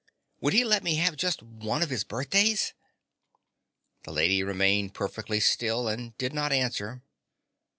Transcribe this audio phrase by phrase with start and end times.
[0.39, 2.73] "Would he let me have just one of his birthdays?"
[4.01, 7.03] The lady remained perfectly still and did not answer.